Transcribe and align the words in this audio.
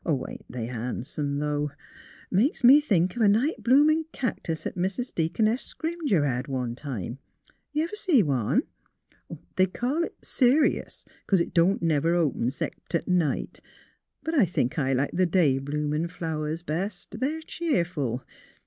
Ain't 0.03 0.51
they 0.51 0.65
han'some 0.65 1.37
though? 1.37 1.69
Makes 2.31 2.63
me 2.63 2.81
think 2.81 3.15
of 3.15 3.21
a 3.21 3.27
night 3.27 3.61
bloomin' 3.61 4.05
cactus 4.11 4.65
'at 4.65 4.75
Mis' 4.75 5.11
Dea 5.11 5.29
coness 5.29 5.61
Scrimger 5.75 6.21
lied 6.25 6.47
one 6.47 6.73
time. 6.75 7.19
Ever 7.77 7.95
see 7.95 8.23
one? 8.23 8.63
They 9.57 9.67
call 9.67 10.03
it 10.03 10.15
Serious 10.23 11.05
'cause 11.27 11.39
it 11.39 11.53
don't 11.53 11.83
never 11.83 12.15
open 12.15 12.47
'xcept 12.47 12.95
at 12.95 13.07
night. 13.07 13.59
But 14.23 14.33
I 14.33 14.45
think 14.45 14.79
I 14.79 14.91
like 14.93 15.11
the 15.13 15.27
day 15.27 15.59
bloomin' 15.59 16.07
flowers 16.07 16.63
best. 16.63 17.19
They're 17.19 17.41
cheerful. 17.41 18.23